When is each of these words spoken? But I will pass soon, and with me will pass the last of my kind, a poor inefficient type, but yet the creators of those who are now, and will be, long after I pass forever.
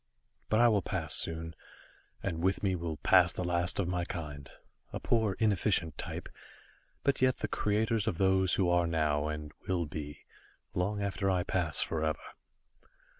But 0.49 0.59
I 0.59 0.67
will 0.67 0.81
pass 0.81 1.13
soon, 1.13 1.53
and 2.23 2.41
with 2.43 2.63
me 2.63 2.75
will 2.75 2.97
pass 2.97 3.31
the 3.31 3.43
last 3.43 3.77
of 3.77 3.87
my 3.87 4.03
kind, 4.03 4.49
a 4.91 4.99
poor 4.99 5.35
inefficient 5.37 5.95
type, 5.99 6.27
but 7.03 7.21
yet 7.21 7.37
the 7.37 7.47
creators 7.47 8.07
of 8.07 8.17
those 8.17 8.55
who 8.55 8.67
are 8.67 8.87
now, 8.87 9.27
and 9.27 9.51
will 9.67 9.85
be, 9.85 10.25
long 10.73 11.03
after 11.03 11.29
I 11.29 11.43
pass 11.43 11.83
forever. 11.83 12.29